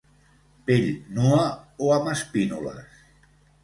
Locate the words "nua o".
1.19-1.95